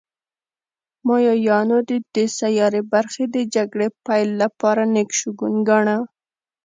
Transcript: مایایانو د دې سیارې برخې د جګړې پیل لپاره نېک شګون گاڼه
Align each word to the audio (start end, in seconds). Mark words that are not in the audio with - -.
مایایانو 1.07 1.77
د 1.89 1.91
دې 2.13 2.25
سیارې 2.39 2.81
برخې 2.93 3.23
د 3.35 3.37
جګړې 3.55 3.87
پیل 4.05 4.29
لپاره 4.41 4.83
نېک 4.93 5.09
شګون 5.19 5.55
گاڼه 5.67 5.97